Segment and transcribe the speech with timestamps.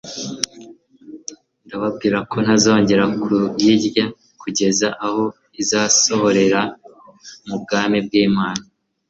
[1.65, 4.05] Ndababwira ko ntazongera kuyirya
[4.41, 5.23] kugeza aho
[5.61, 6.61] izasohorera
[7.47, 8.63] mu bwami bw'Imana